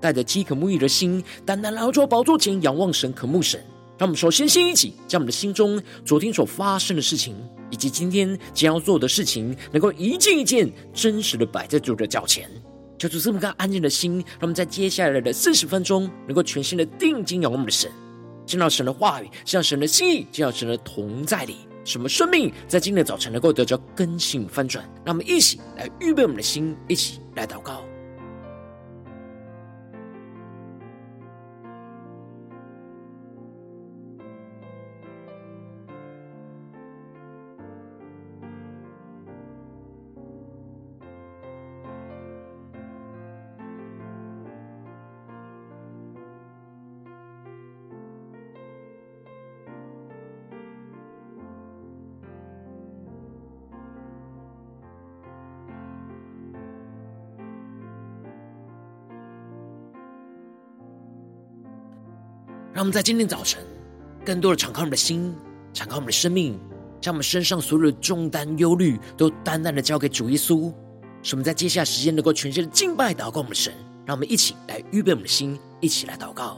[0.00, 3.60] 带着饥渴沐浴的心，单单来到宝座前仰望神，渴慕神。
[3.98, 7.36] 让我们首，先先一起，将我们的心中昨天所发生的事情，
[7.70, 12.50] 以及今天将要做的事情，能够一件一件真实的摆在主的脚前。
[12.98, 17.90] 求主赐我们安静的心，让我们在接下来的四十分钟，能够全心的定睛仰望我们的神。
[18.46, 24.82] 见到神的话语，见到神的心意，见到神的同在里，什么生命在今天的早晨能够得着更新翻转。
[25.04, 27.82] 让我们一起来预备我们的心，一起来祷告。
[62.80, 63.62] 让我们在今天早晨，
[64.24, 65.34] 更多的敞开我们的心，
[65.74, 66.58] 敞开我们的生命，
[66.98, 70.72] 将我们身上所有的重担、忧虑，都淡淡的交给主耶稣。
[71.22, 73.70] 使我们在接下来时间能够全心的敬拜、祷告我们的神。
[74.06, 76.56] 让我们一起来预备我们的心，一起来祷告。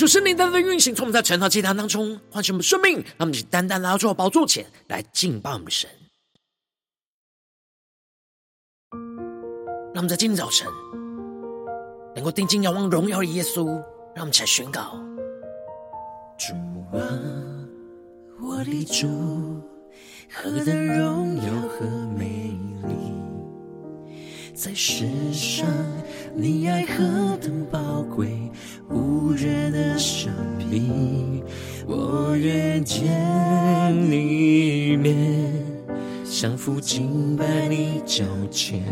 [0.00, 5.90] 求圣灵单单的运行，从我们在晨祷祭坛当中唤醒我们生命，让我们一起单单来到宝座前来敬拜我们的神。
[9.92, 10.66] 让我们在今天早晨
[12.14, 13.66] 能够定睛仰望荣耀的耶稣，
[14.14, 14.98] 让我们起来宣告：
[16.38, 16.54] 主
[16.96, 17.04] 啊，
[18.40, 19.06] 我的主，
[20.32, 21.84] 何等荣耀和
[22.16, 24.14] 美丽，
[24.54, 25.66] 在世上
[26.34, 28.28] 你爱何等宝贵。
[28.88, 31.42] 无人的生命，
[31.86, 33.08] 我愿见
[34.10, 35.52] 你一面，
[36.24, 38.82] 降服敬拜你脚前，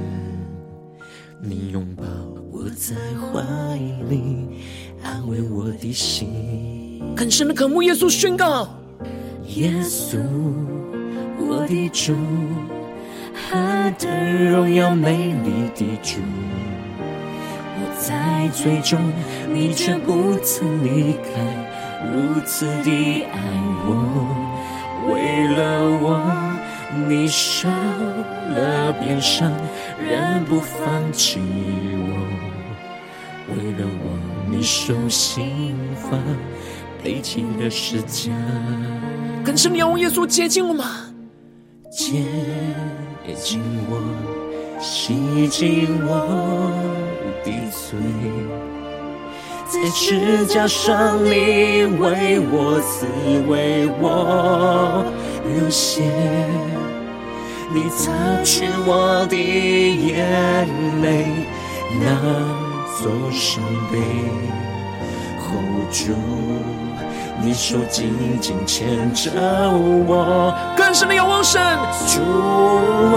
[1.43, 2.05] 你拥抱
[2.53, 3.43] 我在怀
[4.09, 4.47] 里，
[5.03, 7.03] 安慰我的心。
[7.17, 8.69] 更深的渴慕耶稣宣告：
[9.57, 10.19] 耶稣，
[11.39, 12.15] 我的主，
[13.35, 16.21] 何等荣耀美丽的主。
[17.99, 19.13] 在最终，
[19.53, 21.29] 你却不曾离开，
[22.13, 23.39] 如此的爱
[23.85, 23.93] 我，
[25.13, 26.23] 为了我，
[27.09, 29.53] 你受了鞭伤，
[30.01, 31.41] 仍不放弃
[31.93, 32.15] 我，
[33.57, 34.17] 为了我，
[34.49, 36.17] 你受刑罚，
[37.03, 38.31] 背起了十架。
[39.45, 40.85] 更深的仰望耶稣接近我吗？
[41.91, 42.23] 接
[43.35, 43.61] 近
[43.91, 44.01] 我，
[44.81, 46.98] 洗净我。
[49.71, 53.07] 在赤架上你为我死，
[53.47, 55.05] 为我
[55.45, 56.03] 流血，
[57.75, 60.67] 你擦去我的眼
[61.03, 61.47] 泪，
[62.01, 62.05] 那
[62.99, 63.99] 座伤悲
[65.39, 66.15] ，hold 住。
[67.41, 69.31] 你手紧紧牵着
[70.07, 71.61] 我，更深的仰望神，
[72.07, 72.21] 主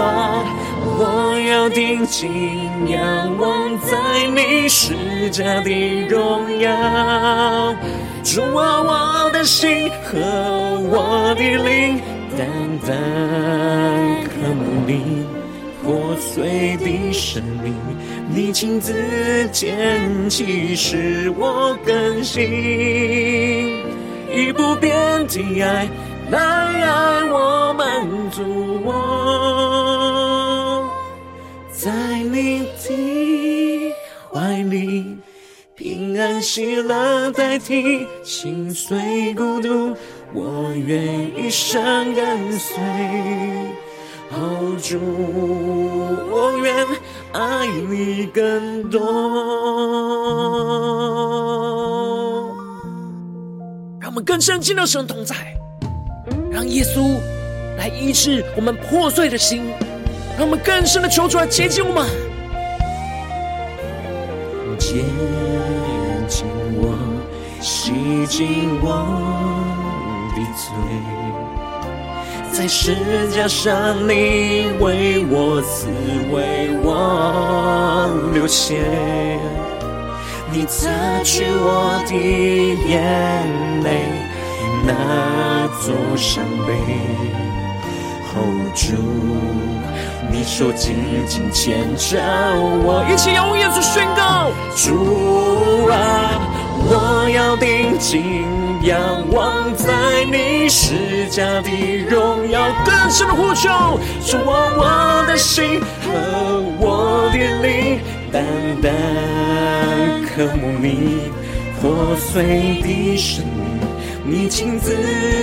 [0.00, 0.44] 啊。
[0.84, 2.28] 我要定睛
[2.88, 4.94] 仰望在你十
[5.30, 7.74] 架的荣耀，
[8.22, 10.18] 主啊，我的心和
[10.90, 12.00] 我的灵，
[12.36, 12.46] 单
[12.86, 12.90] 单
[14.24, 15.24] 渴慕你
[15.82, 17.74] 破碎的生命，
[18.28, 23.81] 你亲自捡起，使我更新，
[24.34, 25.88] 以不变的爱
[26.30, 28.42] 来爱我，满足
[28.84, 30.88] 我。
[31.70, 31.92] 在
[32.22, 33.94] 你的
[34.32, 35.18] 怀里，
[35.74, 39.94] 平安喜乐代替心碎孤独，
[40.32, 42.78] 我愿一生跟随。
[44.30, 44.98] 哦，主，
[46.30, 46.86] 我愿
[47.32, 49.02] 爱你更多。
[54.12, 55.34] 我们更深进到神同在，
[56.50, 57.16] 让耶稣
[57.78, 59.72] 来医治我们破碎的心，
[60.36, 62.06] 让我们更深的求主来接近我们，
[64.78, 65.02] 接
[66.28, 66.94] 近我，
[67.62, 69.08] 洗净我
[70.36, 70.68] 的罪。
[72.52, 72.94] 在十
[73.34, 75.86] 架上，你为我死，
[76.30, 79.38] 为我流血，
[80.52, 80.90] 你擦
[81.24, 82.14] 去我的
[82.86, 83.02] 眼
[83.82, 84.04] 泪，
[84.86, 86.74] 那座伤碑。
[88.74, 88.94] 主，
[90.30, 90.96] 你手紧
[91.26, 92.18] 紧牵着
[92.84, 96.40] 我，一起用耶稣宣告：主啊，
[96.88, 98.46] 我要定睛。
[98.82, 98.98] 仰
[99.30, 101.70] 望在你施加的
[102.08, 103.68] 荣耀，更深的呼求，
[104.26, 108.00] 主啊，我的心和我的灵，
[108.32, 108.42] 单
[108.80, 108.90] 单
[110.24, 111.30] 渴慕你
[111.78, 113.78] 破碎的生命，
[114.24, 114.96] 你亲自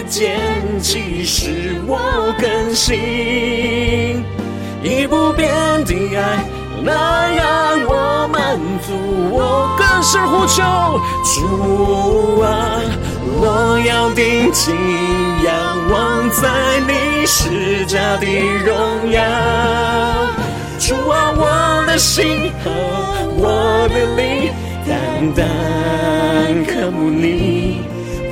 [0.10, 0.40] 拣
[0.82, 2.00] 起，使我
[2.42, 4.24] 更新，
[4.82, 5.54] 以不变
[5.86, 6.44] 的爱
[6.84, 8.94] 来让我满足
[9.32, 10.64] 我，更是呼求，
[11.24, 12.82] 主啊。
[13.42, 14.76] 我要定睛
[15.46, 18.26] 仰望在你十架的
[18.66, 19.22] 荣耀，
[20.90, 22.72] 主啊，我的心和
[23.38, 24.52] 我的灵，
[24.88, 27.82] 单单渴慕你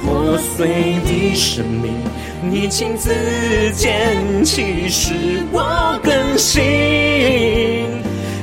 [0.01, 1.94] 破碎的生命，
[2.42, 3.13] 你亲自
[3.75, 5.13] 捡起，使
[5.51, 6.63] 我更新，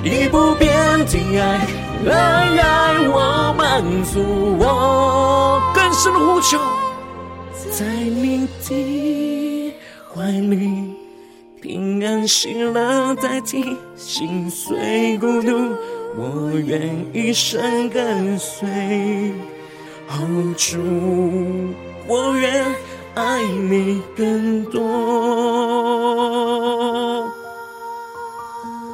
[0.05, 0.73] 以不变
[1.07, 1.67] 的爱
[2.05, 2.15] 来
[2.63, 5.61] 爱我满足我。
[5.75, 6.57] 更深的呼求，
[7.73, 9.75] 在你的
[10.15, 10.95] 怀里，
[11.65, 15.75] 平安喜乐代替心碎孤独，
[16.15, 18.69] 我愿一生跟随。
[20.11, 20.77] 哦，主，
[22.07, 22.67] 我愿
[23.15, 24.83] 爱你更多。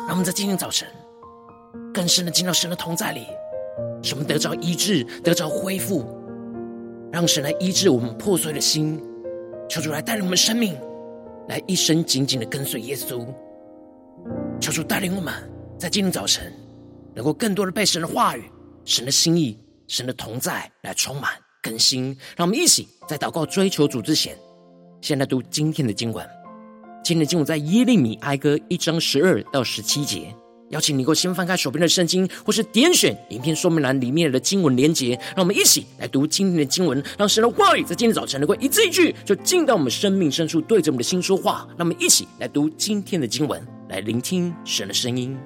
[0.07, 0.87] 让我们在今天早晨
[1.93, 3.27] 更深的进到神的同在里，
[4.01, 6.07] 使我们得着医治，得着恢复。
[7.11, 9.03] 让神来医治我们破碎的心，
[9.69, 10.77] 求主来带领我们生命，
[11.51, 13.27] 来一生紧紧的跟随耶稣。
[14.61, 15.35] 求主带领我们，
[15.77, 16.53] 在今天早晨，
[17.13, 18.45] 能够更多的被神的话语、
[18.85, 19.59] 神的心意、
[19.89, 22.17] 神的同在来充满更新。
[22.37, 24.39] 让我们一起在祷告追求主之前，
[25.01, 26.25] 现在读今天的经文。
[27.03, 30.33] 今天的经文在耶利米哀歌一章十二到十七节。
[30.71, 41.67] 邀请你够先翻开手边的圣经，或是点选影片说明栏里面的经文连结，让我们一起来读今天的经文，让神的话语在今天早晨能够一字一句就进到我们生命深处，对着我们的心说话。
[41.77, 45.37] 让我们一起来读今天的经文，来聆听神的声音。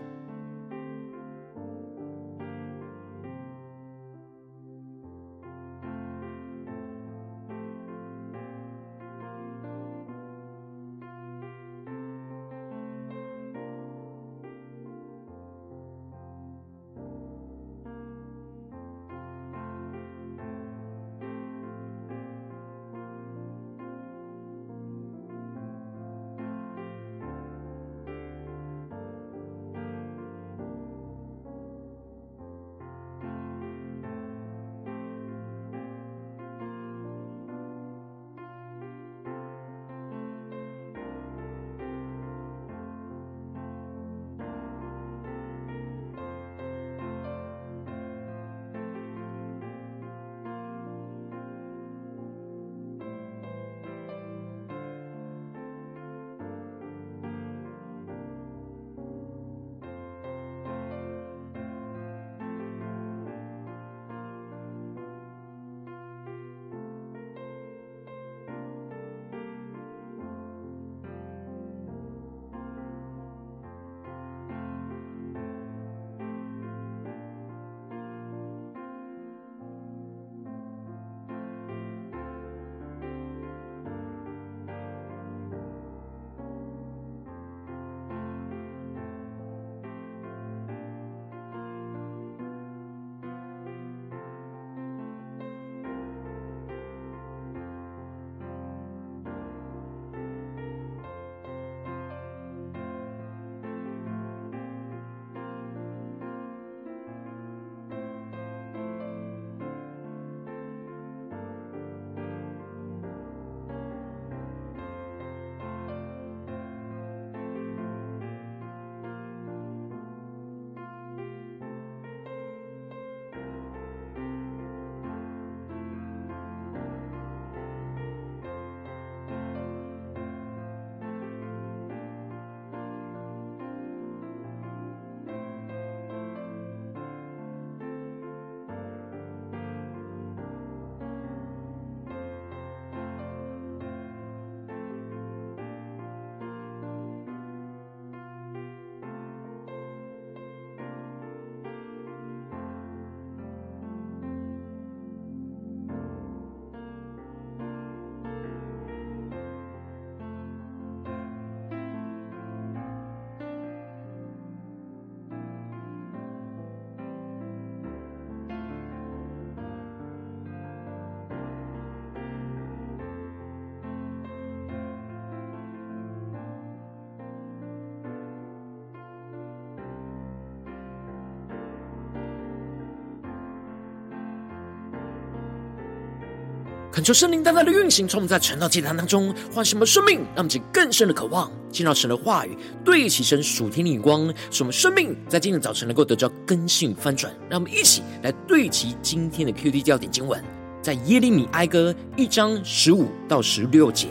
[186.95, 197.35] 恳求圣灵单单的运行，从我们在晨祷祭坛当中唤醒我们生命，让我们更深的渴望见到神的话语，对齐神属天的眼光，使我们生命在今天早晨能够得到更新翻转。
[197.51, 200.41] 让我们一起来对齐今天的 QD 焦点经文，
[200.81, 204.07] 在耶利米哀歌一章十五到十六节：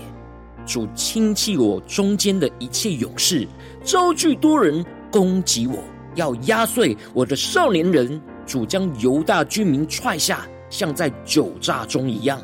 [0.66, 3.48] 主轻弃我中间的一切勇士，
[3.86, 5.82] 招聚多人攻击我，
[6.16, 8.22] 要压碎我的少年人。
[8.46, 12.42] 主将犹大居民踹下，像在酒榨中一样。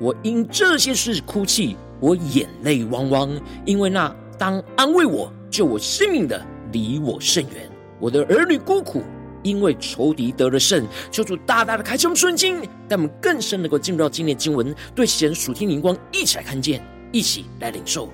[0.00, 3.30] 我因这些事哭泣，我眼泪汪汪，
[3.66, 6.42] 因为那当安慰我、救我性命的
[6.72, 7.70] 离我甚远。
[7.98, 9.02] 我的儿女孤苦，
[9.42, 10.86] 因为仇敌得了胜。
[11.10, 12.56] 求主大大的开启我们顺经，
[12.88, 18.08] 让我们更深能够进入到今天的经文，对神属天灵光一起来看见，一起来领受。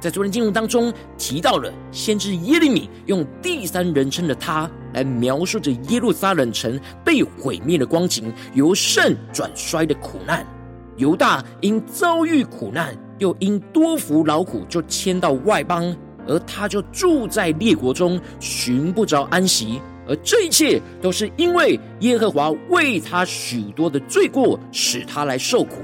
[0.00, 10.46] 在昨天经文当中提到了先知耶利米用第三人称的他来描述着耶路撒冷城被毁灭的光景，由盛转衰的苦难。
[10.96, 15.94] 犹大因遭遇苦难，又因多服劳苦，就迁到外邦，
[16.26, 19.80] 而他就住在列国中，寻不着安息。
[20.06, 25.76] 而这一切都是因为耶和华为他许多的罪过，使他来受苦。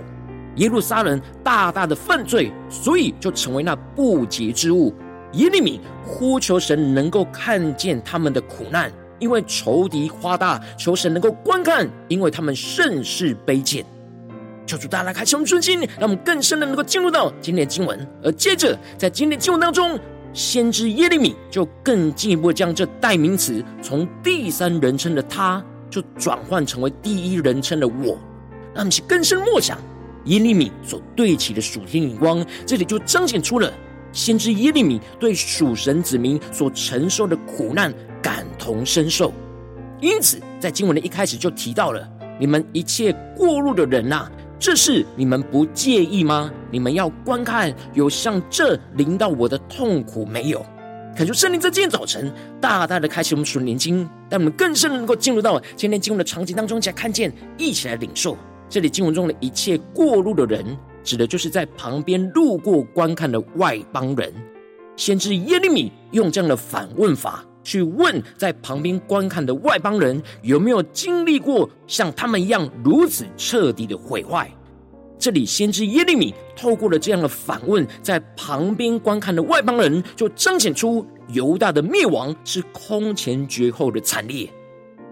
[0.56, 4.92] 耶路撒冷大大的犯罪，所以就成为那不洁之物。
[5.34, 13.86] 耶利米呼求神能够看见他们的苦难，因为仇敌夸大；求神能够观看，因为他们甚是卑贱。
[14.68, 18.06] 求主大家来开启我们顺心，让我们更深的能够进入到今天的经文。
[18.22, 19.98] 而接着，在今天的经文当中，
[20.34, 28.18] 先知耶利米就更进一步将这代名词从第三人称的他，就转换成为第一人称的我，
[28.74, 29.78] 让我们去更深默想
[30.26, 32.44] 耶利米所对齐的属天眼光。
[32.66, 33.72] 这里就彰显出了
[34.12, 39.32] 先知耶利米对属神子民所承受的苦难感同身受。
[39.98, 42.06] 因此，在经文的一开始就提到了：
[42.38, 46.50] 你们一切过路的人呐、这事你们不介意吗？
[46.68, 50.64] 你们要观看有像这临到我的痛苦没有？
[51.16, 53.98] 恳求圣灵在今天早晨大大的开启我们属灵眼睛，
[54.28, 58.36] 让我们更深的能够进入到今天经文的场景当中，才看见，一起来领受。
[58.68, 64.32] 这里经文中的一切过路的人，指的就是在旁边路过观看的外邦人。
[64.96, 67.44] 先知耶利米用这样的反问法。
[67.68, 74.50] 去问在旁边观看的外邦人有没有经历过像他们一样如此彻底的毁坏？
[75.18, 84.48] 这里先知耶利米透过了这样的反问，在旁边观看的外邦人就彰显出犹大的灭亡是空前绝后的惨烈。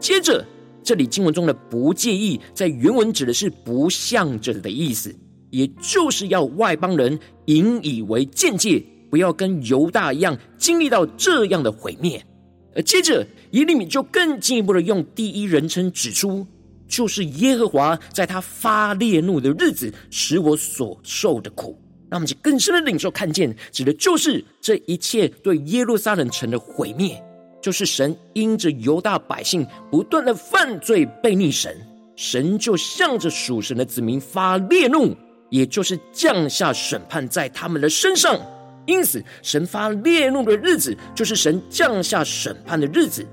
[0.00, 0.42] 接着，
[0.82, 5.14] 这里经文中的“不介意”在原文指的是不向着的意思，
[5.50, 12.24] 也就是要外邦人引以为鉴戒，不要跟犹大一样经历到这样的毁灭。
[12.76, 16.46] 而接着，耶利米就更进一步的用第一人称指出，
[16.86, 21.80] 就是耶和华在他发烈怒的日子，使我所受的苦。
[22.10, 27.20] 那我们就更深的领受看见，指的就是这一切对耶路撒冷城的毁灭，
[27.62, 31.74] 就是神因着犹大百姓不断的犯罪被逆神，
[32.14, 35.16] 神就向着属神的子民发烈怒，
[35.50, 38.38] 也就是降下审判在他们的身上。
[38.86, 43.26] 因此，神发烈怒的日子，就是神降下审判的日子。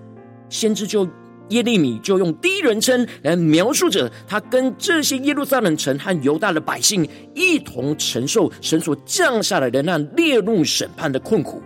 [0.49, 1.07] 先知就
[1.49, 11.61] 耶利米就用第一人称来描述着他跟这些耶路撒冷城和犹大的百姓一同承受神所降下来的那烈怒审判的困苦。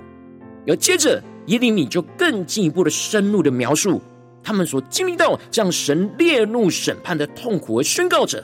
[0.67, 4.01] 而接着，耶利米就更进一步的深入的描述
[4.44, 8.44] 他们所经历到这样神烈怒审判的痛苦，而宣告着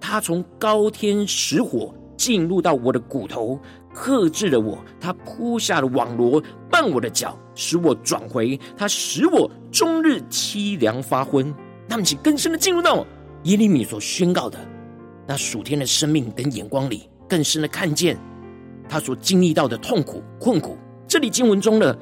[0.00, 3.58] 他从高天使火进入到我的骨头。
[3.94, 8.58] 克制了我，他铺下了网罗，绊我的脚，使我转回。
[8.76, 11.54] 他使我终日凄凉发昏。
[11.88, 13.06] 那么，请更深的进入到
[13.44, 14.58] 耶利米所宣告的
[15.26, 18.18] 那属天的生命跟眼光里，更深的看见
[18.88, 20.76] 他所经历到的痛苦困苦。
[21.06, 21.96] 这里经文中的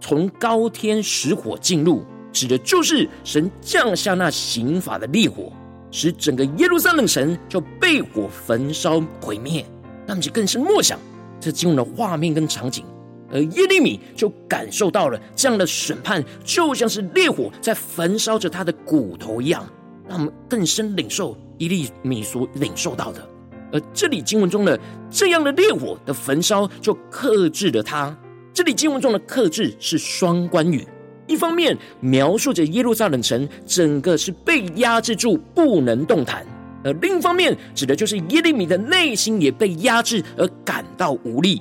[0.00, 5.52] 从高天使火进入，指的就是神降下那刑罚的烈火，
[5.90, 9.64] 使整个耶路撒冷城就被火焚烧毁灭。
[10.10, 10.98] 那么就更深默想
[11.38, 12.84] 这经文的画面跟场景，
[13.32, 19.64] 而耶利米就感受到了这样的审判，就像是烈火在焚烧着他的骨头一样。
[20.08, 23.24] 让我们更深领受耶利米所领受到的。
[23.72, 24.76] 而这里经文中的
[25.08, 28.12] 这样的烈火的焚烧，就克制了他。
[28.52, 30.84] 这里经文中的克制是双关语，
[31.28, 36.44] 一方面描述着耶路撒冷城整个是被压制住，不能动弹。
[36.82, 41.60] 而另一方面，指的就是耶利米的内心也被压制而感到无力。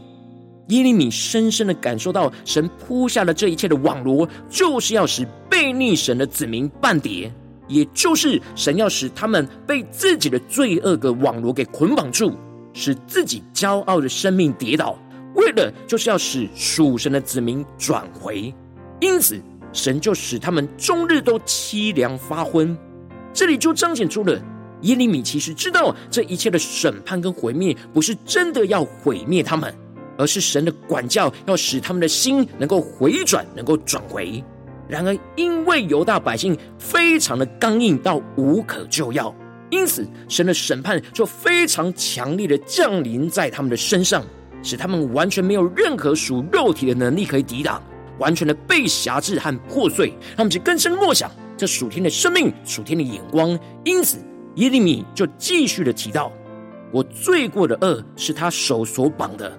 [0.70, 7.32] 耶利米深深的感受到，神铺下了这一切的网罗，就是要使悖逆神的子民半跌。
[7.68, 12.34] 也就是神要使他们被自己的罪恶的网罗给捆绑住，
[12.74, 14.98] 使自己骄傲的生命跌倒，
[15.36, 18.52] 为的就是要使属神的子民转回。
[19.00, 19.40] 因此，
[19.72, 22.76] 神就使他们终日都凄凉发昏。
[23.34, 24.42] 这里就彰显出了
[24.82, 29.74] 耶利米其实知道这一切的审判跟毁灭，不是真的要毁灭他们，
[30.18, 34.44] 而是神的管教要使他们的心能够回转，能够转回。
[34.88, 39.34] 然而，因为犹大百姓非常的刚硬到无可救药，
[39.70, 44.26] 因此神的审判就非常强烈的降临在他们的身上，
[44.64, 47.80] 使他们完全没有任何属肉体的能力可以抵挡，
[48.18, 50.12] 完全的被辖制和破碎。
[50.36, 53.58] 他们就更深莫想这属天的生命、属天的眼光。
[53.84, 54.18] 因此，
[54.56, 56.32] 耶利米就继续的提到
[56.92, 59.52] ：“我罪过的恶是他手所绑的，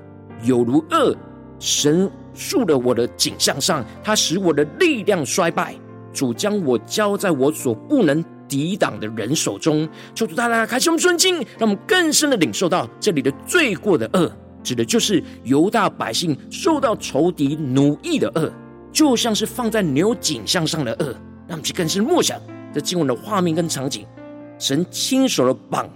[0.43, 1.17] 有如恶。”
[1.59, 5.75] 神束了我的颈项上，他使我的力量衰败。
[6.13, 9.89] 主将我交在我所不能抵挡的人手中。
[10.15, 18.51] 求主大大开胸尊敬，让我们更深的领受到这里的罪过的恶，指的就是犹大百姓受到仇敌奴役的恶，
[18.91, 21.15] 就像是放在牛颈项上的恶。
[21.47, 22.41] 让我们去更深默想
[22.73, 24.07] 这经文的画面跟场景。
[24.61, 25.91] 神亲手的绑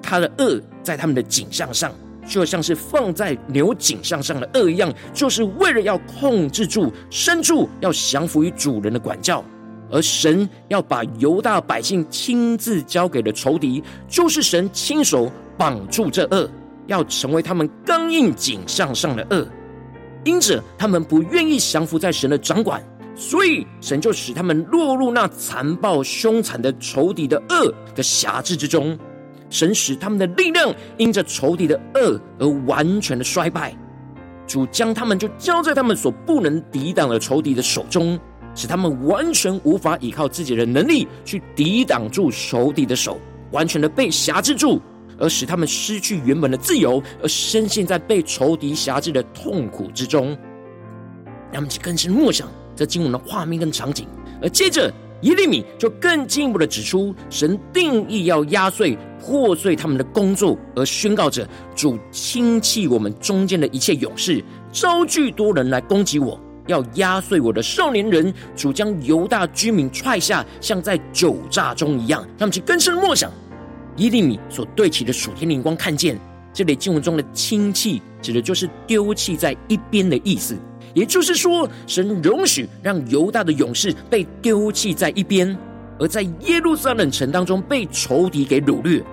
[0.00, 1.90] 他的恶在他们的颈项上。
[2.28, 9.44] 就像是放在牛颈项上的恶一样，就是为了要控制住牲畜，要降服于主人的管教。
[9.92, 16.50] 而神要把犹大百姓亲自交给了仇敌，就是神亲手绑住这恶，
[16.88, 19.46] 要成为他们刚硬颈项上的恶。
[20.24, 22.82] 因此他们不愿意降服在神的掌管，
[23.16, 28.96] 所以神就使他们落入那残暴凶残的仇敌的恶的辖制之中。
[29.48, 33.74] 神使他们的力量因着仇敌的恶而完全的衰败，
[34.46, 38.18] 主将他们就交在他们所不能抵挡的仇敌的手中，
[38.54, 43.18] 使他们完全无法依靠自己的能力去抵挡住仇敌的手，
[43.52, 44.80] 完全的被辖制住，
[45.16, 50.36] 而使他们失去原本的自由，而深陷在被仇敌辖制的痛苦之中。
[51.52, 54.06] 让我们去更深默想这经文的画面跟场景，
[54.40, 54.92] 而接着。
[55.22, 68.32] 耶利米就更进一步的指出，神定义要压碎、破碎他们的工作，而宣告着主轻弃我们中间的一切勇士，招聚多人来攻击我，要压碎我的少年人。
[68.54, 72.22] 主将犹大居民踹下，像在酒榨中一样。
[72.36, 73.32] 他们去更深默想，
[73.96, 76.20] 耶利米所对齐的属天灵光，看见
[76.52, 80.54] 这里经文中的轻弃，指的就是丢弃在一边的意思。
[80.96, 85.54] 也就是说，神容许让犹大的勇士被丢弃在一边，
[86.00, 89.04] 而在耶路撒冷城当中被仇敌给掳掠。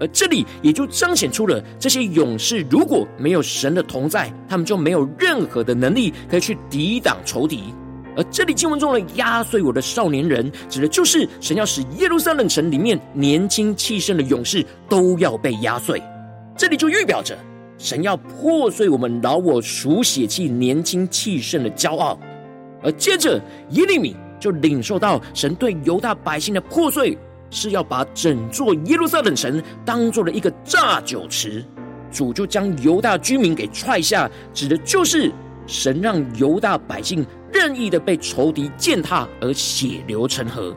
[0.00, 7.72] 而这里也就彰显出了这些勇士如果没有神的同在，他们就没有任何的能力可以去抵挡仇敌。
[8.16, 16.02] 而这里经文中的压碎我的少年人，指的就是神要使耶路撒冷城里面年轻气盛的勇士都要被压碎。
[16.56, 17.38] 这里就预表着。
[17.78, 22.18] 神要破碎我们老我属血气年轻气盛的骄傲，
[22.82, 27.16] 而接着耶利米就领受到神对犹大百姓的破碎，
[27.50, 31.64] 是要把整座耶路撒冷城当做了一个榨酒池，
[32.10, 35.30] 主就将犹大居民给踹下，指的就是
[35.68, 40.76] 神让犹大百姓任意的被仇敌践踏而血流成河，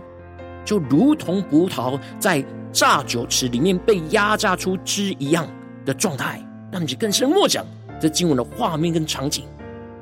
[0.64, 5.48] 就如同葡萄在榨酒池里面被压榨出汁一样
[5.84, 6.40] 的状态。
[6.72, 7.66] 让你更深默想
[8.00, 9.44] 这经文的画面跟场景，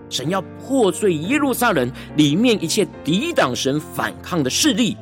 [0.09, 4.95] 神要破碎耶路撒冷里面一切抵挡神反抗的势力，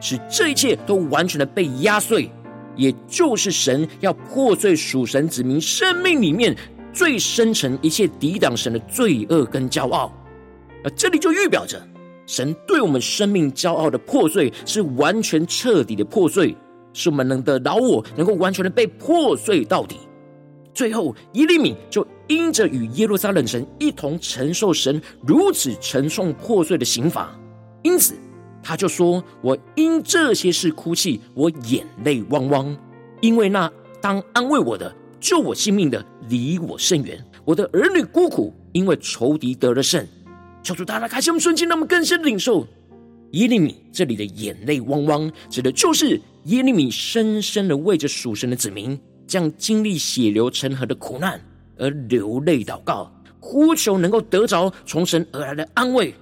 [0.00, 2.30] 使这一切都完全的被压碎，
[2.76, 6.54] 也就是神要破碎属神子民生命里面
[6.92, 10.12] 最深层一切抵挡神的罪恶跟骄傲。
[10.84, 11.82] 而这里就预表着
[12.26, 16.54] 神对我们生命骄傲的破碎是完全彻底的破碎，
[16.92, 19.96] 是我们能的老我能够完全的被破碎到底。
[20.74, 27.38] 最后，耶利米就因着与耶路撒冷神一同承受神如此沉重破碎的刑罚，
[27.82, 28.14] 因此
[28.62, 32.76] 他就说：“我因这些事哭泣，我眼泪汪汪，
[33.20, 37.24] 因为那当安慰我的、救我性命的离我甚远。
[37.44, 40.04] 我的儿女孤苦，因为仇敌得了胜。”
[40.64, 42.66] 求主大大开启我们瞬间，让我们更深领受
[43.32, 48.98] 耶利米这里的眼泪汪汪，指的就是耶利米深深的为着属神的子民。
[49.26, 51.40] 将经历血流成河的苦难
[51.78, 56.14] 而流泪祷告，呼求能够得着从神而来的安慰。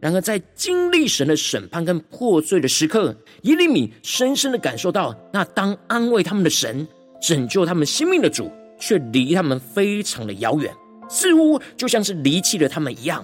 [0.00, 6.88] 然而，在经历神的审判跟破碎的时刻，耶利米深深的感受到，那当安慰他们的神、
[7.20, 10.72] 拯救他们性命的主，却离他们非常的遥远，
[11.08, 13.22] 似乎就像是离弃了他们一样。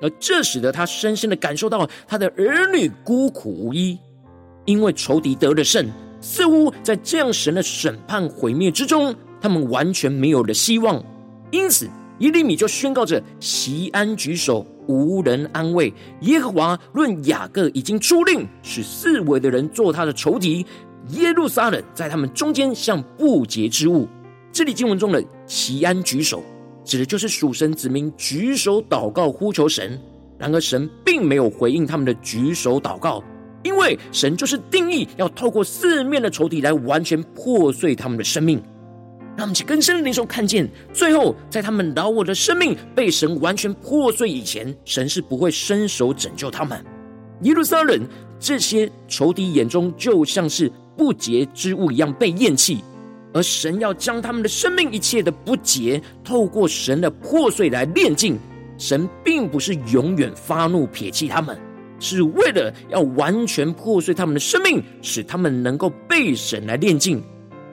[0.00, 3.98] 而这使得他深深的感受到他的儿女孤苦无依。
[4.64, 5.86] 因为仇敌得了胜，
[6.24, 11.04] 似乎在这样神的审判毁灭之中，他们完全没有了希望。
[11.50, 11.86] 因此，
[12.20, 20.64] 耶利米就宣告着：锡安举手，无人安慰；耶和华论雅各已经出令，使四围的人做他的仇敌。
[21.10, 24.08] 耶路撒冷在他们中间像不洁之物。
[24.50, 26.42] 这里经文中的锡安举手，
[26.86, 30.00] 指的就是属神子民举手祷告呼求神。
[30.38, 33.22] 然而神并没有回应他们的举手祷告，
[33.64, 38.62] 因为神就是定义要透过四面的仇敌来完全破碎他们的生命。
[39.36, 46.84] 让我们去更深的灵受看见，最后在他们老我的生命被神完全破碎以前，神是不会伸手拯救他们。
[47.40, 48.00] 耶路撒冷
[48.38, 50.70] 这些仇敌眼中就像是。
[50.96, 52.78] 不洁之物一样被厌弃，
[53.32, 58.38] 而神要将他们的生命一切的不洁，透过神的破碎来炼净。
[58.78, 61.58] 神并不是永远发怒撇弃他们，
[61.98, 67.22] 是为了要完全破碎他们的生命，使他们能够被神来炼净。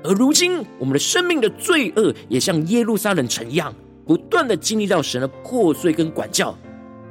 [0.04, 3.74] 而如今，我们的生命的罪恶也像耶路撒冷城一样，
[4.06, 6.58] 不断的经历到神的破碎跟管教。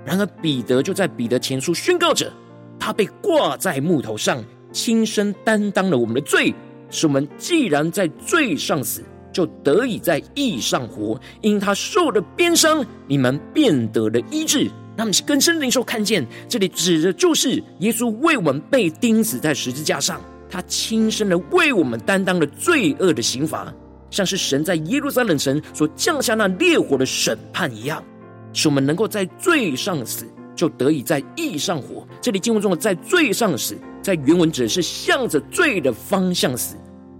[0.05, 2.33] 然而，彼得就在彼得前书宣告着，
[2.79, 4.42] 他被挂在木头上。
[4.73, 6.55] 亲身担当了我们的罪，
[6.90, 11.20] 使我们既然在罪上死，就得以在义上活。
[11.40, 14.70] 因他受了鞭伤，你们便得了医治。
[15.00, 23.72] 那么，更深的领受看见，这里指的就是耶稣为我们被钉死在十字架上，他亲身的为我们担当了罪恶的刑罚，
[24.10, 28.04] 像是神在耶路撒冷城所降下那烈火的审判一样，
[28.52, 32.06] 使我们能够在罪上死，就得以在义上活。
[32.20, 33.74] 这里经文中的在罪上死。
[34.02, 36.74] 在原文指的是向着罪的方向死，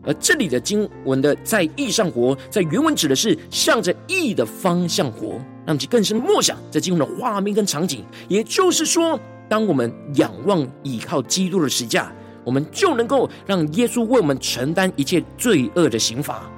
[0.05, 5.41] 而这里的经文的在义上活，在原文指的是向着义的方向活。
[5.67, 12.13] 让其更深的默想在经文的画面跟场景，也就是说，当我们仰望倚靠基督的十架，
[12.45, 16.51] 我们就能够让耶稣为我们承担一切罪恶的刑罚，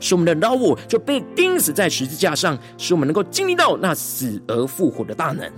[0.00, 5.50] 使我们的老我就被钉死在十字架上，使我们能够经历到那死而复活的大能。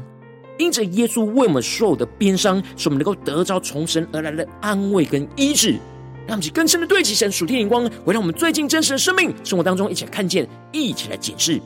[0.58, 5.76] 因着耶稣为我们受的鞭伤，使我们能够得着从神而来的安慰跟医治，
[6.30, 11.60] 让我们更深的对齐神属天灵光，回到我们最近真实的生命生活当中，一起来看见，一起来解释。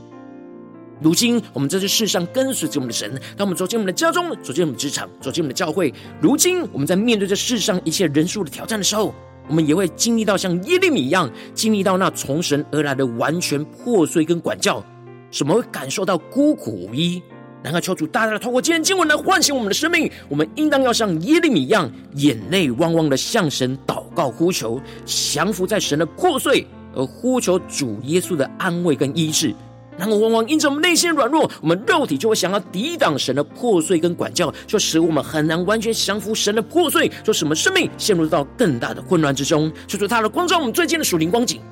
[1.03, 9.14] 如今我们在这世上跟随着我们的神，当我们走进我们的家中，走进我们职场，走进我们的教会，如今我们在面对这世上一切人数的挑战的时候，
[9.48, 14.83] 我们也会经历到像耶利米一样，经历到那从神而来的完全破碎跟管教，
[15.31, 17.22] 什么会感受到孤苦无依。
[17.64, 20.11] 然而，求主大大的透过今天经文来唤醒我们的生命。
[20.29, 29.55] 我们应当要像耶利米一样，眼泪汪汪的向神祷告呼求，降服在神的破碎，而呼求主耶稣的安慰跟医治。
[29.96, 39.72] 然而，往往因着我们内心软弱，我们肉体就会想要抵挡神的破碎跟管教，就使我们很难完全降服神的破碎，就使我们生命陷入到更大的混乱之中。
[39.87, 41.62] 求主他的光照我们最近的属灵光景。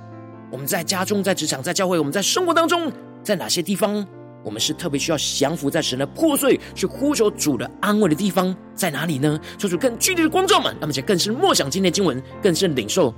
[0.50, 2.90] 我们在家中、在职场、在教会，我们在生活当中，
[3.22, 4.06] 在哪些地方？
[4.44, 9.40] 我们是特别需要降服在神的破碎，去呼求主的安慰的地方在哪里呢？
[9.58, 13.14] 求主更具体的光照们，那么就更是默想今天的经文，更是领受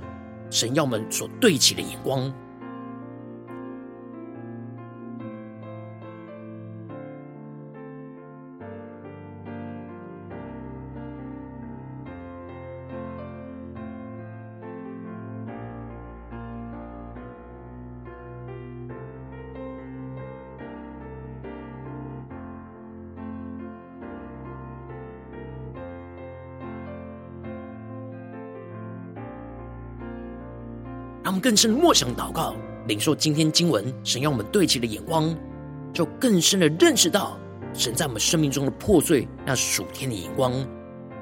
[0.49, 2.31] 神要们所对齐的眼光。
[31.45, 32.55] 更深的默想祷告，
[32.87, 35.31] 领受今天经文，神要我们对齐的眼光，
[35.93, 37.37] 就更深的认识到
[37.71, 40.51] 神在我们生命中的破碎，那属天的眼光。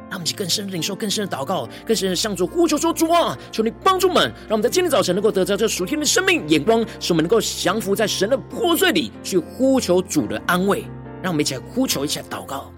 [0.10, 10.86] 让我们去更深的领受，更深的祷告，更深的向主呼求说：“主啊，求你帮助我们，让我们在今天早晨能够得到这属天的生命眼光，使我们能够降服在神的破碎里，去呼求主的安慰。”
[11.22, 12.73] 让我们一起来呼求，一起来祷告。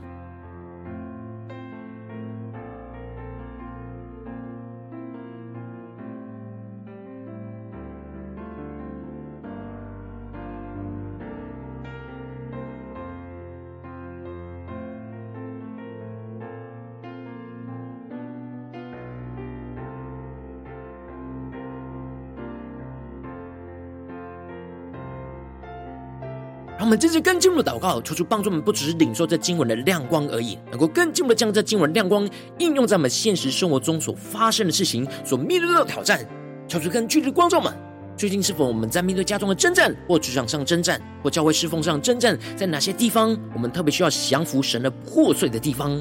[26.85, 36.23] 我们这次更进一步的祷告，求主帮助我们，不只是领受这经文的亮光而已，能够更进一步的将这经文亮光应用在我们现实生活中所发生的事情、所面对的挑战。
[36.67, 37.73] 求主更具体的光照们，
[38.15, 45.99] 最近是否我们在面对家中的征战，或职场上征战，或教会侍奉上征战，在哪些地方我们特别需要降服神的破碎的地方？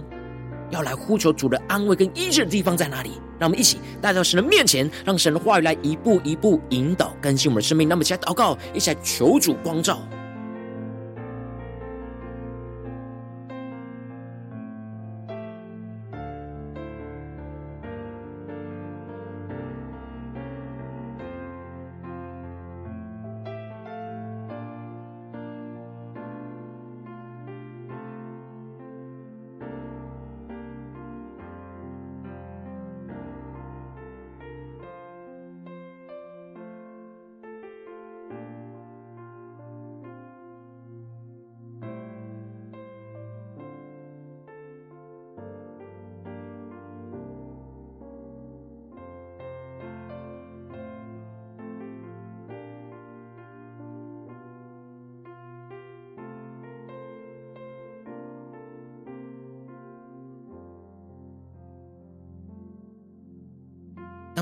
[0.69, 3.13] 要来呼求主的安慰跟医治的地方在哪里？
[3.39, 7.89] 让我们一起带到神的面前，让神的话语来一步一步引导更新我们的生命。
[7.89, 10.07] 那么，一起来祷告，一起来求主光照。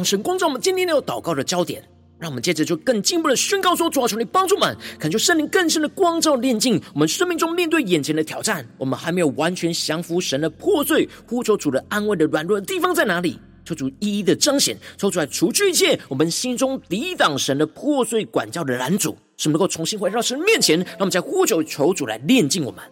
[0.05, 1.83] 神光照我们今天的有祷告的焦点，
[2.19, 8.67] 让我们接着就更进一步的宣告说：主啊，求你帮助们，恳求圣灵更深的光照炼净我们生命中面对眼前的挑战。
[8.79, 13.39] 我们还没有完全降服神的破碎，呼求主的安慰的软弱的地方在哪里？
[13.65, 20.79] 求主一一的彰显，抽出来除去一切我们心中抵挡神的破碎管教的拦阻，使我们能够重新回到神面前。
[20.79, 22.83] 让我们再呼求求主来炼净我们。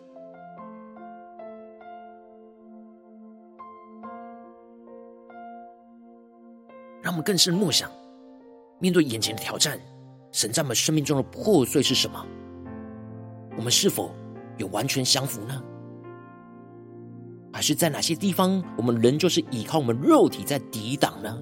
[7.20, 7.90] 更深默想，
[8.78, 9.78] 面对眼前的挑战，
[10.32, 12.24] 神在我们生命中的破碎是什么？
[13.56, 14.14] 我们是否
[14.56, 15.62] 有完全降服呢？
[17.52, 21.36] 还是在哪些地方，我们仍旧是依靠我们肉体在抵挡呢？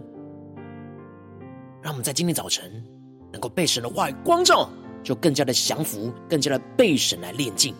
[1.82, 2.82] 让我们在今天早晨
[3.30, 4.68] 能够被神的话语光照，
[5.02, 7.74] 就更加的降服，更加的被神来炼净。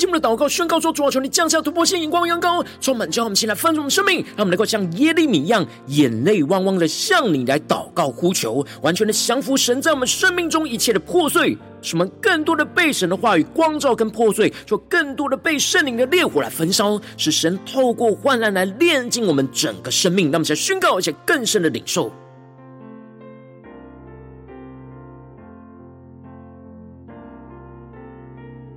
[0.00, 20.26] 进我们的祷告，宣告说：主啊，求你降下突破性眼光，阳光充满，叫我们先来丰盛我们生命，让我们能够像耶利米一样，眼泪汪汪的向你来祷告呼求，完全的降服神在我们生命中一切的破碎，使我们更多的被神的话语光照跟破碎，就更多的被圣灵的烈火来焚烧，使神透过患难来炼净我们整个生命。
[20.26, 22.10] 让我们先宣告，而且更深的领受。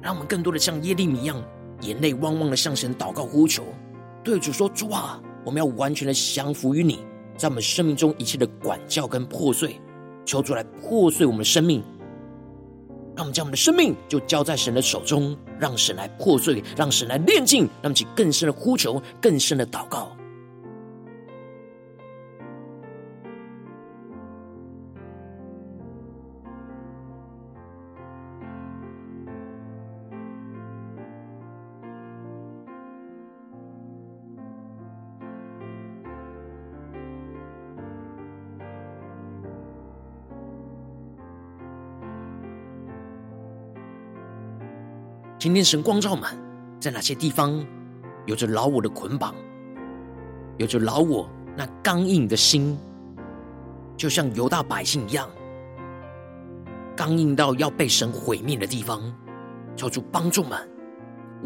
[0.04, 1.42] 让我们更多的像耶利米一样，
[1.80, 3.64] 眼泪汪汪的向神祷告呼求，
[4.22, 7.00] 对主说：“主啊，我们要完全的降服于你，
[7.38, 9.80] 在我们生命中一切的管教跟破碎，
[10.26, 11.82] 求主来破碎我们的生命。
[13.16, 20.12] 让我们将我们的生命就交在神的手中，让神来破碎，让神来炼净，让我们起更深的呼求，更深的祷告。”
[45.44, 46.38] 今天神光照满，
[46.80, 47.62] 在哪些地方
[48.26, 49.36] 有着老我的捆绑，
[50.56, 52.80] 有着老我那刚硬的心，
[53.98, 55.30] 就像犹大百姓一样，
[56.96, 59.14] 刚硬到要被神毁灭的地方，
[59.76, 60.58] 求主帮助们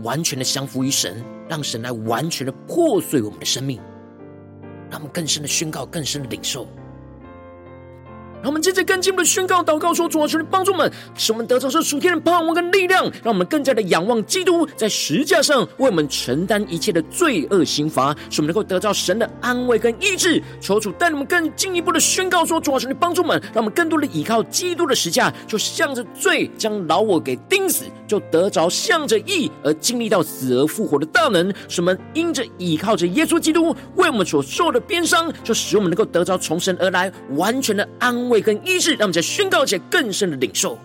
[0.04, 3.82] 完全的降服于神，让神来完全的破碎我们的生命，
[4.92, 6.68] 让我们更深的宣告，更深的领受。
[8.41, 20.41] 让我们接着更进一步的宣告祷告说：主啊，求你帮助我们，使我们得着这属天的盼望跟力量，让我们更加的仰望基督在十字架上为我们承担一切的罪恶刑罚，使我们能够得到神的安慰跟医治。
[20.62, 31.52] 求主带你们更进一步的宣告说：主啊，求你帮助我们，让我们更多的依靠基督的十字架，就向着罪将老我给钉死，就得着向着义而经历到死而复活的大能。
[31.67, 38.42] 使我们因着依靠着耶稣基督为我们所受的鞭伤，就使我们能够得着从神而来完全的安位。
[38.42, 40.80] 跟医治，让我们在宣告且更深的领受。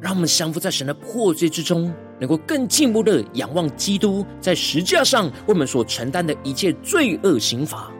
[0.00, 7.90] 让我们降服在神的破碎之中，能够更进一步的仰望基督在十字架上为我们所承担的一切罪恶刑罚，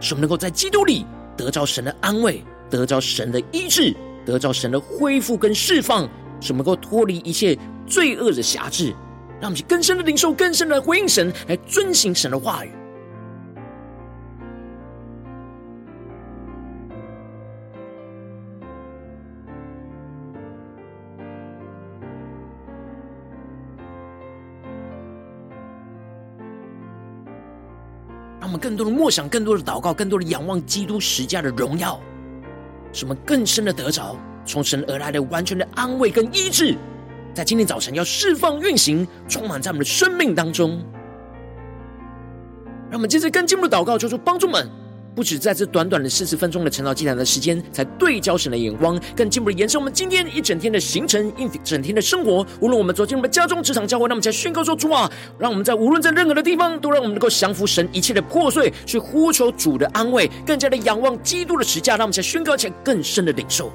[0.00, 3.94] 使我们能够在基督里得着神的安慰，得着神的医治，
[4.26, 6.02] 得着神的恢复跟释放，
[6.40, 8.88] 使我们能够脱离一切罪恶的辖制，
[9.40, 12.72] 让我们去更深的领受、更深的回应神，来遵行神的话语。
[28.64, 32.00] 更多的默想，更多的祷告，更多的仰望基督十架的荣耀，
[32.94, 36.74] 什么更深的得着从神而来的完全的安慰跟医治，
[37.34, 40.82] 在今天早晨要释放运行，充满在我们的生命当中。
[42.88, 44.66] 让我们接着更进一步的祷告，求主帮助们。
[45.14, 52.44] 不止在这短短的四十分钟的晨祷祭坛的时间，才对焦神的眼光，更进一步的延伸我们今天一整天的行程，一整天的生活。
[52.60, 63.70] 无论我们走进我们家中、职场、教会，那我们在宣告说：主啊，让我们在无论在任何的地方，都让我们能够降服神一切的破碎，去呼求主的安慰，更加的仰望基督的十架，让我们在宣告前更深的领受。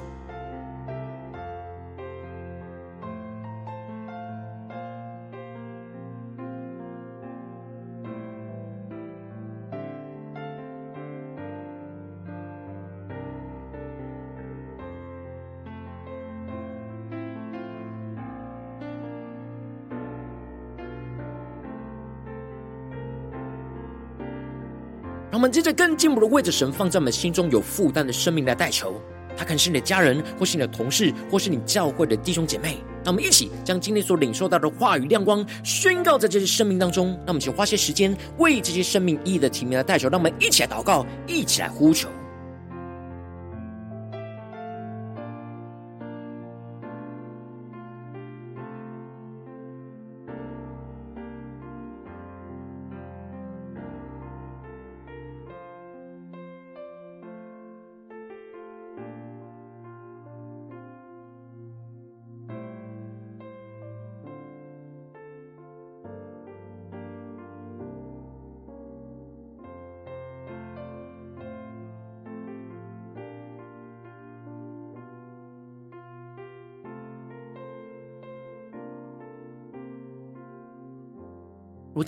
[25.40, 29.00] 我们接着更进一步的为着神放在我们心中有负担的生命来代求，
[29.34, 32.76] 他可能是你的家人，或是你的同事，或是你教会的弟兄姐妹。
[33.02, 37.18] 那我们一起将今天所领受到的话语亮光宣告在这些生命当中。
[37.24, 40.10] 那我们就花些时间为这些生命意义的提名来代求。
[40.10, 42.10] 让我们一起来祷告，一起来呼求。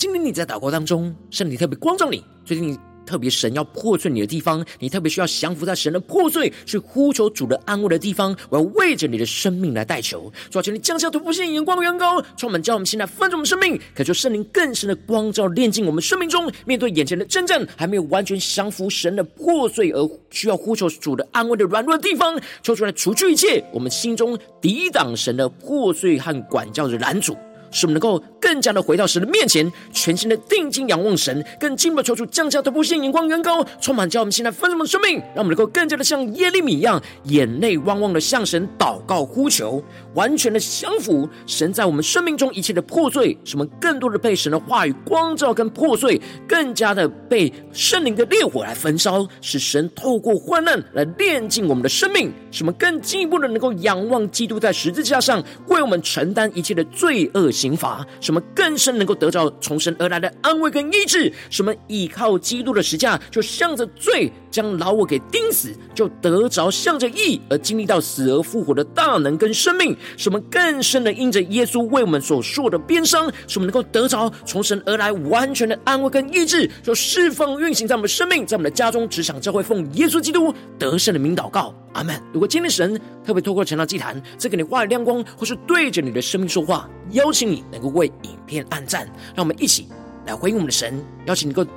[0.03, 2.21] 今天你在祷告当中，圣灵特别光照你。
[2.45, 8.37] 最近你特别神要破碎你的地方，你特别需要降服在神的破碎，去呼求主的安慰的地方。
[8.51, 27.37] 我要为着你的生命来代求，主啊，求你降下突破性眼光的远高，充满叫我们现在翻转我们生命，可求圣灵更深的光照炼净我们生命中面对眼前的征战，还没有完全降服神的破碎而需要呼求主的安慰的软弱的地方，求出来除去一切我们心中抵挡神的破碎和管教的拦阻。
[27.73, 39.83] 使我们能够更加的回到神的面前，全心的定睛仰望神，更进一步求主降下突破性眼光，远高充满，叫我们现在丰盛的生命，让我们能够更加的像耶利米一样，眼泪汪汪的向神祷告呼求，
[40.15, 57.51] 完全的降服神在我们生命中一切的破碎，使我们更多的被神的话语光照跟破碎，更加的被圣灵的烈火来焚烧，使神透过患难来炼净我们的生命，使我们更进一步的能够仰望基督在十字架上为我们承担一切的罪恶。
[57.63, 61.33] 刑罚，什么更深能够得到从神而来的安慰跟医治。
[61.49, 69.97] 什么依靠基督的十架，就向着罪将老我给钉死，就得着向着义而经历到死而复活的大能跟生命。
[70.17, 82.21] 什么更深的因着耶稣为我们所受的鞭伤，使我们能够得着从神而来完全的安慰跟医治，就释放运行在我们生命，在我们的家中、职场、教会，奉耶稣基督得胜的名祷告，阿门。
[82.33, 89.87] 如果今天神特别透过晨祷祭坛，再给你画亮光，或是对着你的生命说话，邀请你能够为影片按赞，让我们一起
[90.27, 91.05] 来回应我们的神。
[91.27, 91.71] 邀请你能够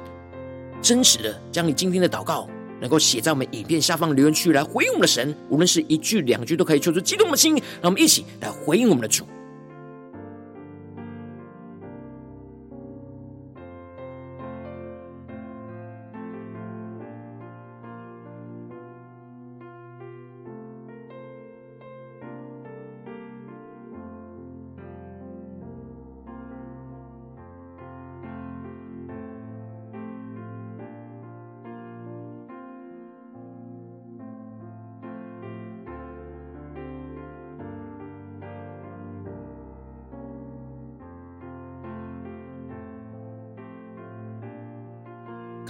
[0.81, 2.47] 真实的将你今天的祷告，
[2.79, 5.35] 能够写在我们影片下方留言区来回应我们的神。
[5.49, 7.53] 无论是一句两句，都可以求出激动的心。
[7.81, 9.25] 让我们一起来回应我们的主。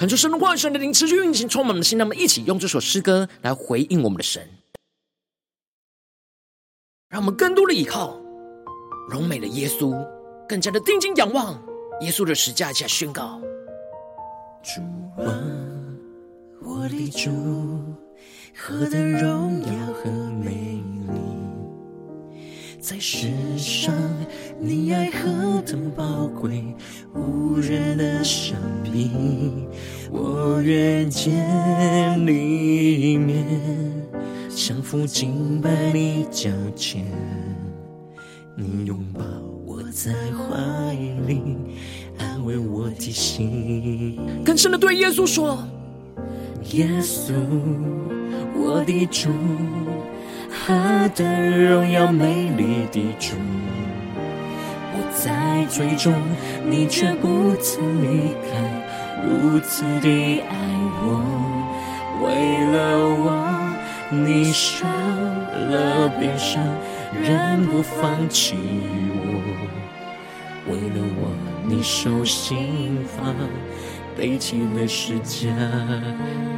[0.05, 1.97] 恳求神的话语、神的灵持续运行，充满我们的心。
[1.97, 4.47] 让我们一起用这首诗歌来回应我们的神。
[7.09, 8.21] 让我们更多的依靠
[9.09, 9.97] 荣美的耶稣，
[10.47, 11.59] 更加的定睛仰望
[12.01, 13.41] 耶稣的十字架下宣告：
[14.61, 14.79] 主
[15.23, 15.25] 啊，
[16.61, 17.31] 我的主，
[18.55, 20.83] 何等荣耀和美
[22.29, 22.39] 丽，
[22.79, 23.91] 在世上
[24.59, 26.63] 你爱何等宝贵，
[27.13, 29.11] 无人的相比，
[30.09, 31.33] 我愿见
[32.25, 33.45] 你一面，
[34.49, 37.05] 降服敬拜你脚前，
[38.55, 39.21] 你拥抱
[39.65, 40.93] 我在怀
[41.27, 41.41] 里，
[42.17, 44.17] 安慰我的心。
[44.43, 45.57] 更深的对耶稣说：
[46.71, 47.33] 耶稣，
[48.55, 49.29] 我的主，
[50.49, 50.73] 何
[51.13, 53.35] 等荣耀美丽的主，
[54.97, 56.13] 我在最终，
[56.65, 58.47] 你却不曾离开，
[59.27, 60.55] 如此的爱
[61.03, 61.21] 我，
[62.23, 62.31] 为
[62.71, 62.77] 了
[63.19, 63.27] 我，
[64.09, 66.63] 你受了鞭伤，
[67.21, 68.55] 仍不放弃
[69.11, 69.33] 我，
[70.71, 71.27] 为了我，
[71.67, 73.33] 你受刑罚。
[74.17, 75.49] 背起了世界，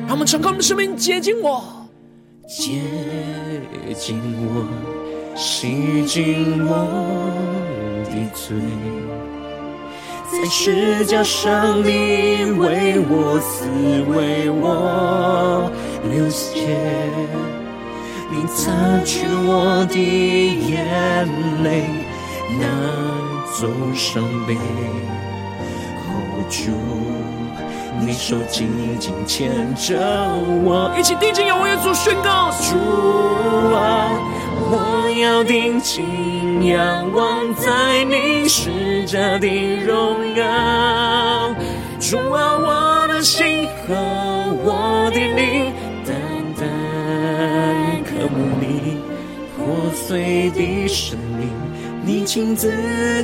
[0.06, 1.64] 让我们敞开我们的生命，接近我，
[2.48, 2.84] 接
[3.96, 4.68] 近我，
[5.36, 7.37] 洗净我。
[8.34, 8.56] 罪。
[10.30, 13.66] 在十架上，你为我死，
[14.14, 15.72] 为我
[16.12, 16.78] 流血，
[18.30, 18.74] 你擦
[19.06, 21.26] 去我的眼
[21.64, 21.86] 泪，
[22.60, 22.68] 拿
[23.58, 24.56] 走伤悲，
[26.08, 26.12] 哦，
[26.50, 26.72] 主。
[28.00, 29.98] 你手紧紧牵着
[30.64, 32.78] 我，一起定睛仰望耶稣，宣告：主
[33.74, 34.08] 啊，
[34.70, 36.06] 我要定睛
[36.66, 39.48] 仰望在你十架的
[39.86, 41.56] 荣耀。
[42.00, 43.96] 主啊，我的心和
[44.64, 45.74] 我的灵，
[46.06, 46.16] 单
[46.56, 46.66] 单
[48.04, 48.98] 渴慕你
[49.56, 51.50] 破碎的生命，
[52.06, 52.72] 你亲自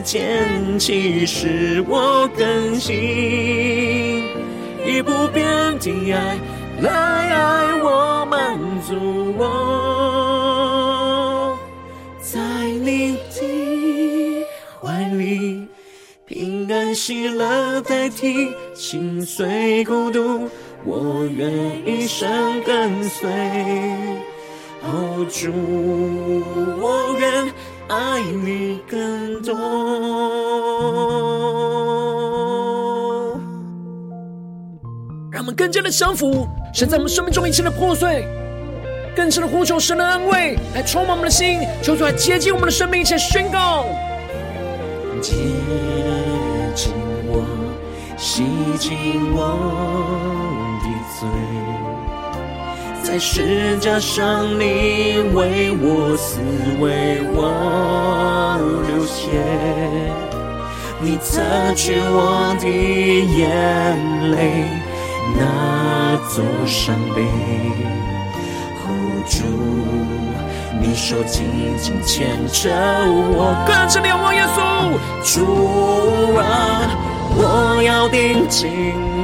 [0.04, 2.94] 捡起，使我更新。
[4.86, 5.46] 以不变
[5.80, 6.38] 的爱
[6.82, 9.44] 来爱我，满足我，
[17.06, 20.50] 喜乐代替心碎孤独，
[20.86, 21.52] 我愿
[21.86, 23.30] 一生跟随。
[24.84, 25.52] 哦，主，
[26.82, 27.54] 我愿
[27.90, 29.54] 爱你更多。
[35.30, 38.26] 让我们更加的降服，神在我们生命中一切的破碎，
[39.14, 43.88] 更深的呼求神的安慰，来充满我们的心，求主来接近我们的生命，一起宣告：
[46.76, 46.94] 接近
[47.28, 47.46] 我，
[48.18, 48.44] 洗
[48.80, 49.40] 净我
[50.82, 50.86] 的
[51.20, 51.28] 罪，
[53.04, 56.40] 在十架上你为我死，
[56.80, 58.58] 为我
[58.88, 59.22] 流血，
[61.00, 64.66] 你擦去我的眼泪。
[65.38, 67.24] 拿走伤悲
[68.82, 69.38] ，hold 住
[70.86, 71.46] 你手紧
[71.78, 72.70] 紧牵着
[73.32, 74.60] 我，跟着仰望耶稣，
[75.24, 76.92] 主啊，
[77.38, 78.70] 我要定睛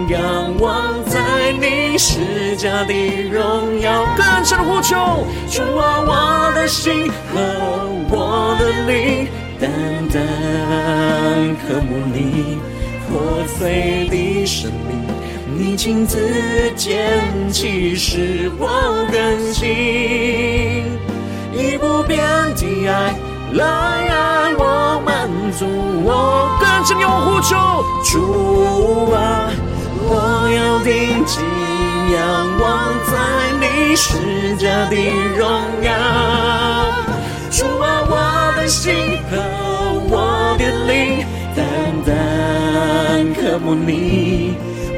[0.08, 2.94] 仰望在你施加的
[3.30, 4.96] 荣耀，更深的呼求，
[5.52, 7.42] 主啊，我的心和
[8.10, 9.28] 我的灵，
[9.60, 9.70] 单
[10.08, 10.24] 单
[11.58, 12.58] 渴慕你
[13.10, 14.98] 破碎的生命。
[15.58, 16.98] 你亲自捡
[17.52, 20.86] 起，使我更新，
[21.54, 22.20] 以不变
[22.56, 23.16] 的爱
[23.54, 25.66] 来爱我，满足
[26.04, 26.48] 我。
[26.62, 27.56] 跟着你呼求，
[28.04, 29.50] 主啊，
[30.02, 30.14] 我
[30.56, 31.42] 要定睛
[32.14, 32.20] 仰
[32.60, 32.66] 望
[33.10, 33.12] 在
[33.60, 34.96] 你十架的
[35.38, 35.42] 荣
[35.82, 35.88] 耀。
[37.50, 38.14] 主啊，我
[38.56, 38.94] 的心
[39.30, 39.34] 和
[40.10, 41.26] 我的灵，
[41.56, 41.60] 单
[42.06, 44.54] 单渴慕你。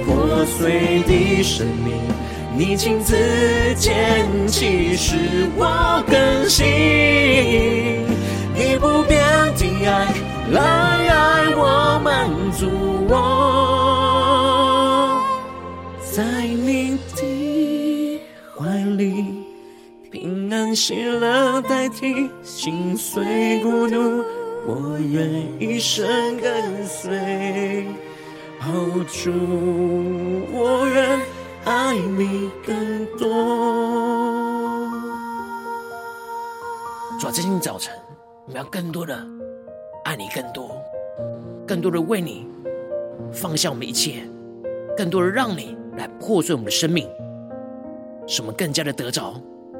[0.06, 1.94] 破碎的生命，
[2.64, 3.16] 你亲自
[3.74, 5.16] 捡起，使
[5.58, 6.64] 我更新，
[8.56, 9.20] 以不变
[9.56, 10.14] 的爱
[10.52, 10.62] 来
[11.08, 12.70] 爱我，满足
[13.10, 13.18] 我，
[16.14, 18.22] 在你的
[18.56, 19.44] 怀里，
[20.12, 24.24] 平安喜乐代替心碎孤独，
[24.68, 25.28] 我愿
[25.60, 27.88] 一生跟随。
[28.64, 29.32] 哦，主，
[30.54, 31.20] 我愿
[31.64, 33.28] 爱你更多。
[37.20, 37.94] 主啊，今天早晨，
[38.48, 39.16] 我们要更多的
[40.06, 40.82] 爱你，更多，
[41.68, 42.48] 更多的为你
[43.32, 44.28] 放下我们一切，
[44.98, 47.08] 更多的让你来破碎我们的生命，
[48.28, 49.40] 使我们更加的得着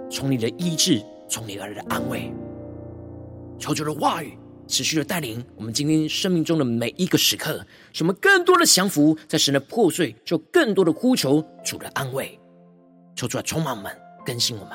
[0.10, 2.32] 从你的医治，从你而来的安慰。
[3.58, 4.38] 求主的话语
[4.72, 12.40] 持续的带领我们今天生命中的每一个时刻，使我们更多的降服在神的破碎，就更多的呼求主的安慰。
[13.14, 13.92] 求主来充满我们，
[14.26, 14.72] 更新我们。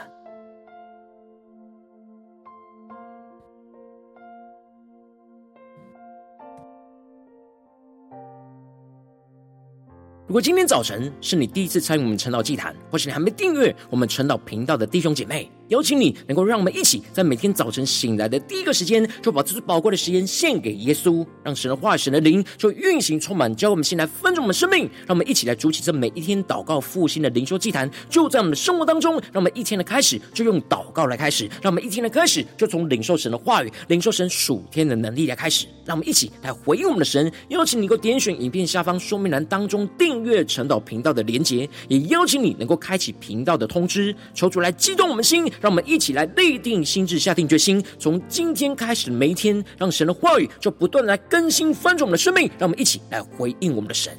[10.28, 24.88] 如果今天早晨是你第一次参与我们晨祷祭坛，或是你还没订阅我们晨祷频道的弟兄姐妹，邀请你能够让我们一起在每天早晨醒来的第一个时间，就把这最宝贵的时间献给耶稣，让神的话语、神的灵就运行充满，教我们先来分盛我们生命。
[25.06, 29.14] 让我们一起来筑起这每一天祷告复兴的灵修祭坛，就在我们的生活当中。
[29.32, 35.66] 让我们一天的开始就用祷告来开始，让我们一天的开始就从领受神的话语、领受神属天的能力来开始。
[35.84, 37.30] 让我们一起来回应我们的神。
[37.48, 45.50] 邀请你能够点选影片下方说明栏当中订阅晨祷频道的连结，也邀请你能够开启频道的通知，求主来激动我们心。
[45.60, 52.50] 让我们一起来立定心智，下定决心，从今天开始每一天，让神的话语就不断来更新翻转我们的生命。
[52.58, 54.16] 让我们一起来回应我们的神。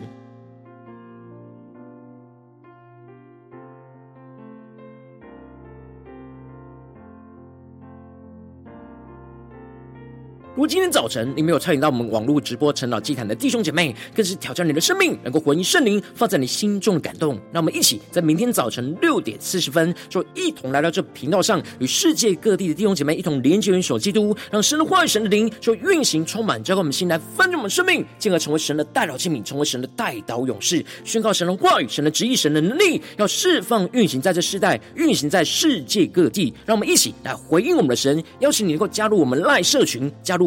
[10.58, 17.39] 如今天早晨你没有参与到我们网络直播晨祷祭坛的弟兄姐妹，更是挑战你的生命，能够回应圣灵放在你心中的感动。
[17.51, 36.51] 让我们一起在明天早晨六点四十分，就一同来到这频道上，与世界各地的弟兄姐妹一同连接、元首基督，让神的话语、神的灵就运行充满，交给我们心来翻转我们生命，进而成为神的代祷器皿，成为神的代祷勇士，宣告神的话语、神的旨意、神的能力，要释放运行在这世代，运行在世界各地。
[36.66, 40.47] 让我们一起来回应我们的神，邀请你能够加入我们赖社群，加入。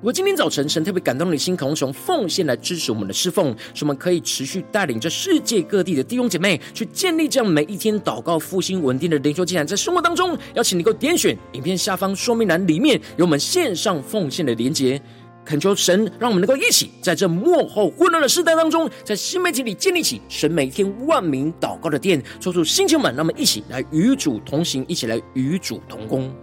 [0.00, 14.98] 如果今天早晨神特别感动你的心，渴望从奉献来支持我们的侍奉，使我们可以持续带领着世界各地的弟兄姐妹去建立这样每一天祷告复兴稳定的灵修祭坛，在生活当中，邀请你能够点选影片下方说明栏里面有我们线上奉献的连结，
[15.44, 26.34] 恳求神让我们能够一起在这幕后混乱的时代当中，在新媒体里建立起神每一天万名祷告的殿，抽出星球们，让我们一起来与主同行，一起来与主同工。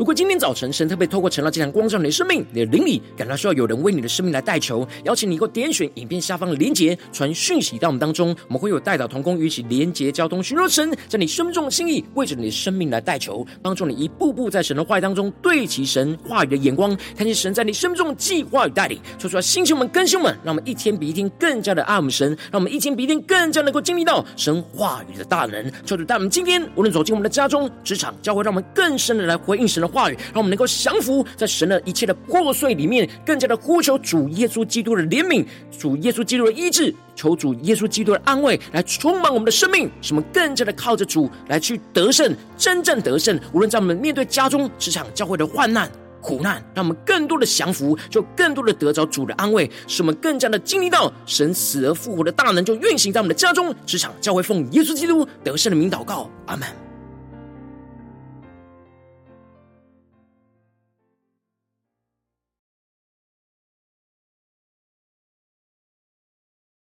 [0.00, 25.70] 如果今天早晨神特别透过晨祷祭坛光照你的生命，你的灵里感到需要有人为你的生命来代求，邀请你给我点选影片下方的连结，传讯息到我们当中，我们会有代祷同工与其连结交通，寻求神在你生命中的心意，为着你的生命来代求，帮助你一步步在神的话语当中对齐神话语的眼光，看见神在你生命中的计划与带领，说出来星球们、更新们，让我们一天比一天更加的爱我们神，让我们一天比一天更加能够经历到神话语的大能。
[25.84, 35.44] 求主带我们今天无论走进我们的家中、职场、教会，让我们更深的来回应神的话语，让我们能够降服在神的一切的破碎里面，更加的呼求主耶稣基督的怜悯，
[35.78, 43.38] 主耶稣基督的医治，求主耶稣基督的安慰来充满我们的生命，使我们更加的靠着主来去得胜，真正得胜。
[43.52, 56.89] 无论在我们面对家中、职场、教会的患难、苦难，让我们更多的降服，就更多的得着主的安慰，使我们更加的经历到神死而复活的大能，就运行在我们的家中、职场、教会，奉耶稣基督得胜的名祷告，阿门。